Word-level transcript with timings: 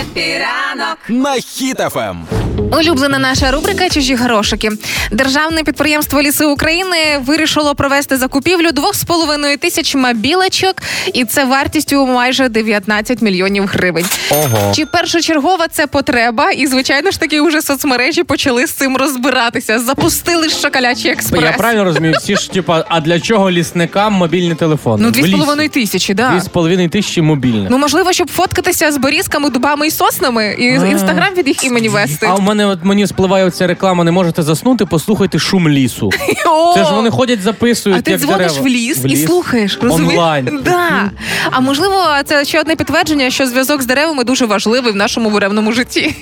Хеппі 0.00 0.53
ранок 0.53 0.98
на 1.08 1.34
Хіт 1.34 1.40
FM. 1.42 2.39
Улюблена 2.72 3.18
наша 3.18 3.50
рубрика 3.50 3.88
Чужі 3.88 4.14
грошики. 4.14 4.70
Державне 5.10 5.62
підприємство 5.62 6.22
Ліси 6.22 6.44
України 6.44 6.96
вирішило 7.26 7.74
провести 7.74 8.16
закупівлю 8.16 8.68
2,5 8.68 9.58
тисяч 9.58 9.94
мобілочок, 9.94 10.76
і 11.14 11.24
це 11.24 11.44
вартістю 11.44 12.06
майже 12.06 12.48
19 12.48 13.22
мільйонів 13.22 13.66
гривень. 13.66 14.04
Ого. 14.30 14.72
Чи 14.74 14.86
першочергова 14.86 15.68
це 15.68 15.86
потреба? 15.86 16.50
І 16.50 16.66
звичайно 16.66 17.10
ж 17.10 17.20
таки 17.20 17.40
вже 17.40 17.62
соцмережі 17.62 18.22
почали 18.22 18.66
з 18.66 18.70
цим 18.70 18.96
розбиратися. 18.96 19.78
Запустили 19.78 20.48
шоколячий 20.48 21.10
експрес. 21.10 21.42
Я 21.44 21.52
правильно 21.52 21.84
розумію, 21.84 22.14
всі 22.20 22.36
ж 22.36 22.50
типа, 22.52 22.84
а 22.88 23.00
для 23.00 23.20
чого 23.20 23.50
лісникам 23.50 24.12
мобільний 24.12 24.54
телефон? 24.54 25.00
Ну, 25.02 25.10
В 25.10 25.16
лісі. 25.16 25.34
2,5 25.34 25.68
тисячі, 25.68 26.14
да. 26.14 26.30
Дві 26.30 26.40
з 26.40 26.48
половиною 26.48 26.88
тисячі 26.88 27.22
мобільних. 27.22 27.70
Ну 27.70 27.78
можливо, 27.78 28.12
щоб 28.12 28.30
фоткатися 28.30 28.92
з 28.92 28.96
борізками, 28.96 29.50
дубами 29.50 29.86
і 29.86 29.90
соснами, 29.90 30.56
і 30.58 30.64
інстаграм 30.64 31.34
від 31.34 31.48
їх 31.48 31.64
імені 31.64 31.88
вести. 31.88 32.26
А 32.30 32.34
у 32.34 32.40
мене 32.40 32.59
от 32.66 32.78
мені 32.84 33.06
спливає 33.06 33.44
оця 33.44 33.66
реклама, 33.66 34.04
не 34.04 34.10
можете 34.10 34.42
заснути, 34.42 34.86
послухайте 34.86 35.38
шум 35.38 35.68
лісу. 35.68 36.10
Це 36.74 36.84
ж 36.84 36.94
вони 36.94 37.10
ходять, 37.10 37.42
записують. 37.42 37.98
А 37.98 38.02
ти 38.02 38.10
як 38.10 38.20
дзвониш 38.20 38.52
дерева. 38.52 38.60
в 38.60 38.68
ліс, 38.68 39.04
і 39.04 39.16
слухаєш, 39.16 39.78
розумієш? 39.82 40.12
Онлайн. 40.18 40.60
Да. 40.64 41.10
А 41.50 41.60
можливо, 41.60 42.04
це 42.24 42.44
ще 42.44 42.60
одне 42.60 42.76
підтвердження, 42.76 43.30
що 43.30 43.46
зв'язок 43.46 43.82
з 43.82 43.86
деревами 43.86 44.24
дуже 44.24 44.46
важливий 44.46 44.92
в 44.92 44.96
нашому 44.96 45.30
буревному 45.30 45.72
житті. 45.72 46.14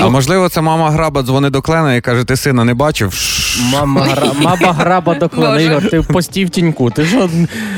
А 0.00 0.08
можливо, 0.08 0.48
це 0.48 0.60
мама 0.60 0.90
граба 0.90 1.22
дзвонить 1.22 1.52
до 1.52 1.62
клена 1.62 1.94
і 1.94 2.00
каже: 2.00 2.24
ти 2.24 2.36
сина 2.36 2.64
не 2.64 2.74
бачив? 2.74 3.14
Мама, 3.72 4.00
гра... 4.00 4.32
Мама 4.40 4.72
граба 4.72 5.14
до. 5.14 5.30
Боже. 5.36 5.62
Ігор, 5.62 5.90
ти 5.90 6.02
постій 6.02 6.44
в 6.44 6.50
тіньку. 6.50 6.90
Ти 6.90 7.06
що? 7.06 7.30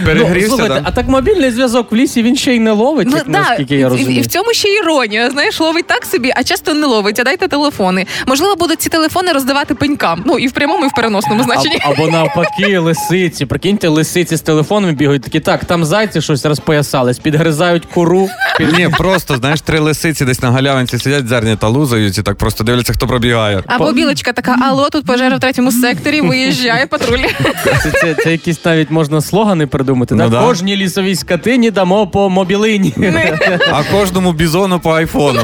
Перегрівся, 0.05 0.49
ну, 0.51 0.57
слухайте, 0.57 0.75
да? 0.75 0.83
а 0.85 0.91
так 0.91 1.09
мобільний 1.09 1.51
зв'язок 1.51 1.93
в 1.93 1.95
лісі 1.95 2.23
він 2.23 2.37
ще 2.37 2.57
й 2.57 2.61
не 2.61 2.71
ловить, 2.71 3.15
як, 3.15 3.29
наскільки 3.29 3.77
я 3.77 3.89
і, 3.89 4.03
і, 4.03 4.15
і 4.15 4.21
в 4.21 4.27
цьому 4.27 4.53
ще 4.53 4.69
іронія. 4.69 5.31
Знаєш, 5.31 5.61
ловить 5.61 5.87
так 5.87 6.05
собі, 6.05 6.33
а 6.37 6.43
часто 6.43 6.75
не 6.75 6.87
ловить. 6.87 7.21
А 7.21 7.25
дайте 7.25 7.49
телефони. 7.49 8.07
Можливо, 8.27 8.57
будуть 8.57 8.81
ці 8.81 8.89
телефони 8.89 9.33
роздавати 9.33 9.75
пенькам. 9.75 10.23
Ну 10.27 10.39
і 10.39 10.47
в 10.47 10.53
прямому, 10.53 10.85
і 10.85 10.89
в 10.89 10.93
переносному 10.97 11.43
значенні. 11.43 11.79
А- 11.85 11.91
або 11.91 12.07
навпаки, 12.09 12.79
лисиці. 12.79 13.47
Прикиньте, 13.47 13.89
лисиці 13.89 14.37
з 14.37 14.41
телефонами 14.41 14.93
бігають 14.93 15.23
такі, 15.23 15.41
так, 15.41 15.65
там 15.65 15.85
зайці 15.85 16.21
щось 16.21 16.45
розпоясались, 16.45 17.19
підгризають 17.19 17.87
куру. 17.87 18.29
Ні, 18.61 18.89
просто 18.99 19.37
знаєш, 19.37 19.61
три 19.61 19.79
лисиці 19.79 20.25
десь 20.25 20.43
на 20.43 20.51
галявинці 20.51 20.99
сидять 20.99 21.29
зерні 21.29 21.57
та 21.57 21.69
лузають 21.69 22.19
і 22.19 22.23
так 22.23 22.37
просто 22.37 22.65
дивляться, 22.65 22.93
хто 22.93 23.07
пробігає. 23.07 23.63
Або 23.67 23.93
білочка 23.93 24.33
така: 24.33 24.57
алло, 24.63 24.89
тут 24.91 25.07
пожежа 25.07 25.37
в 25.37 25.41
третьому 25.41 25.73
секторі, 25.73 26.21
виїжджає 26.21 26.87
патруль. 26.87 27.19
Це, 27.83 27.91
це, 27.91 28.15
це 28.15 28.33
якісь 28.33 28.65
навіть 28.65 28.91
можна 28.91 29.21
слогани 29.21 29.67
придумати. 29.67 30.15
Ну 30.15 30.23
так? 30.23 30.31
да. 30.31 30.41
Кожній 30.41 30.77
лісовій 30.77 31.17
скотині 31.17 31.71
дамо 31.71 32.07
по 32.07 32.31
мобілині. 32.31 32.95
А 33.73 33.83
кожному 33.93 34.33
бізону 34.33 34.81
по 34.81 34.93
айфону. 34.93 35.41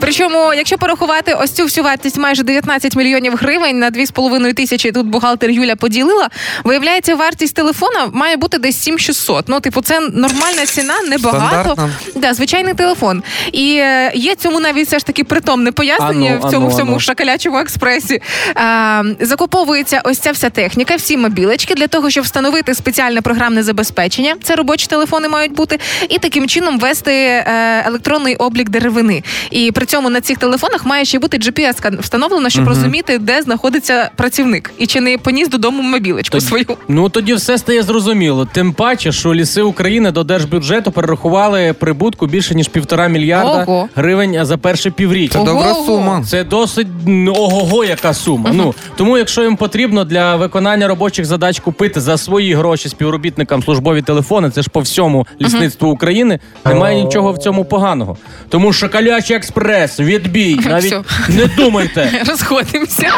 Причому, 0.00 0.54
якщо 0.54 0.78
порахувати 0.78 1.34
ось 1.34 1.50
цю 1.50 1.62
всю 1.64 1.84
вартість 1.84 2.18
майже 2.18 2.42
19 2.42 2.96
мільйонів 2.96 3.36
гривень 3.36 3.78
на 3.78 3.90
2,5 3.90 4.54
тисячі, 4.54 4.92
тут 4.92 5.06
бухгалтер 5.06 5.50
Юля 5.50 5.76
поділила. 5.76 6.28
Виявляється, 6.64 7.14
вартість 7.14 7.54
телефона 7.54 8.06
має 8.12 8.36
бути 8.36 8.58
десь 8.58 8.76
7600. 8.76 9.48
Ну, 9.48 9.60
типу, 9.60 9.82
це 9.82 10.00
нормальна 10.00 10.66
ціна, 10.66 10.94
небагато. 11.10 11.72
Стандартна. 11.74 11.90
Да, 12.14 12.34
звичайний 12.34 12.74
телефон. 12.74 13.22
І 13.52 13.76
е, 13.80 14.12
є 14.14 14.34
цьому 14.34 14.60
навіть 14.60 14.86
все 14.86 14.98
ж 14.98 15.06
таки 15.06 15.24
притомне 15.24 15.72
пояснення 15.72 16.30
Ану, 16.30 16.48
в 16.48 16.50
цьому 16.50 16.66
ану, 16.66 16.74
всьому 16.74 16.90
ану. 16.90 17.00
шоколячому 17.00 17.58
експресі. 17.58 18.22
А, 18.54 19.02
закуповується 19.20 20.00
ось 20.04 20.18
ця 20.18 20.32
вся 20.32 20.50
техніка, 20.50 20.96
всі 20.96 21.16
мобілечки 21.16 21.74
для 21.74 21.86
того, 21.86 22.10
щоб 22.10 22.24
встановити 22.24 22.74
спеціальне 22.74 23.20
програмне 23.20 23.62
забезпечення. 23.62 24.34
Це 24.42 24.56
робочі 24.56 24.86
телефони 24.86 25.28
мають 25.28 25.52
бути, 25.52 25.78
і 26.08 26.18
таким 26.18 26.48
чином 26.48 26.78
вести 26.78 27.12
е, 27.12 27.44
електронний 27.86 28.36
облік 28.36 28.68
деревини. 28.68 29.22
І 29.50 29.72
при 29.72 29.86
цьому 29.86 30.10
на 30.10 30.20
цих 30.20 30.38
телефонах 30.38 30.86
має 30.86 31.04
ще 31.04 31.18
бути 31.18 31.36
GPS 31.38 32.00
встановлено, 32.00 32.48
щоб 32.50 32.68
розуміти, 32.68 33.18
де 33.18 33.42
знаходиться 33.42 34.10
працівник, 34.16 34.70
і 34.78 34.86
чи 34.86 35.00
не 35.00 35.18
поніс 35.18 35.48
додому 35.48 35.82
мобілечку 35.82 36.32
Тоді- 36.36 36.46
свою. 36.46 36.66
Ну 36.88 37.08
тоді 37.08 37.34
все 37.34 37.58
стає 37.58 37.82
зрозуміло. 37.82 38.48
Тим 38.52 38.72
паче, 38.72 39.12
що 39.12 39.34
ліси 39.34 39.62
України 39.62 40.10
до 40.10 40.24
держбюджету 40.24 40.92
перерахували 40.92 41.72
прибутку 41.72 42.01
більше 42.10 42.54
ніж 42.54 42.68
півтора 42.68 43.08
мільярда 43.08 43.64
Ого. 43.68 43.88
гривень 43.94 44.44
за 44.44 44.58
перше 44.58 44.90
півріччя. 44.90 45.38
Це 45.38 45.44
добра 45.44 45.74
сума. 45.74 46.24
Це 46.28 46.44
досить 46.44 46.86
м, 47.06 47.28
ого-го, 47.28 47.84
яка 47.84 48.14
сума. 48.14 48.50
Ну 48.52 48.74
тому, 48.96 49.18
якщо 49.18 49.42
їм 49.42 49.56
потрібно 49.56 50.04
для 50.04 50.36
виконання 50.36 50.88
робочих 50.88 51.24
задач 51.24 51.60
купити 51.60 52.00
за 52.00 52.16
свої 52.16 52.54
гроші 52.54 52.88
співробітникам 52.88 53.62
службові 53.62 54.02
телефони, 54.02 54.50
це 54.50 54.62
ж 54.62 54.70
по 54.70 54.80
всьому 54.80 55.26
лісництву 55.40 55.90
України. 55.90 56.38
Немає 56.64 57.04
нічого 57.04 57.32
в 57.32 57.38
цьому 57.38 57.64
поганого. 57.64 58.16
Тому 58.48 58.72
шоколячий 58.72 59.36
експрес, 59.36 60.00
відбій. 60.00 60.58
Навіть 60.68 60.84
Всьо. 60.86 61.04
не 61.28 61.46
думайте. 61.46 62.10
Розходимося. 62.28 63.10